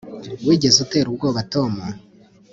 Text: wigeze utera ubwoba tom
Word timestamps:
wigeze 0.47 0.77
utera 0.85 1.07
ubwoba 1.09 1.39
tom 1.53 1.73